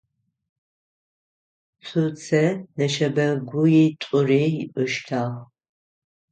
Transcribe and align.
Цуцэ 1.85 2.43
нэшэбэгуитӏури 2.77 4.45
ыштагъ. 4.83 5.35